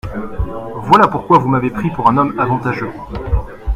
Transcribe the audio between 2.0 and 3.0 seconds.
un homme avantageux.